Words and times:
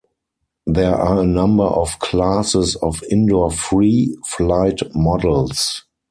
There 0.65 0.95
are 0.95 1.19
a 1.21 1.27
number 1.27 1.63
of 1.63 1.99
classes 1.99 2.75
of 2.77 3.03
indoor 3.11 3.51
free 3.51 4.17
flight 4.25 4.79
models. 4.95 5.83